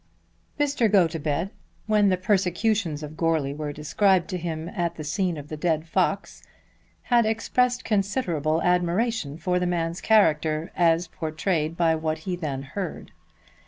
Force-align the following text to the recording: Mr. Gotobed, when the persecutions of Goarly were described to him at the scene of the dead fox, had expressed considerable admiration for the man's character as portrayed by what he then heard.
Mr. 0.59 0.91
Gotobed, 0.91 1.51
when 1.85 2.09
the 2.09 2.17
persecutions 2.17 3.03
of 3.03 3.15
Goarly 3.15 3.53
were 3.55 3.71
described 3.71 4.29
to 4.29 4.37
him 4.39 4.67
at 4.69 4.95
the 4.95 5.03
scene 5.03 5.37
of 5.37 5.47
the 5.47 5.55
dead 5.55 5.85
fox, 5.87 6.41
had 7.03 7.23
expressed 7.27 7.85
considerable 7.85 8.63
admiration 8.63 9.37
for 9.37 9.59
the 9.59 9.67
man's 9.67 10.01
character 10.01 10.71
as 10.75 11.05
portrayed 11.07 11.77
by 11.77 11.93
what 11.93 12.17
he 12.25 12.35
then 12.35 12.63
heard. 12.63 13.11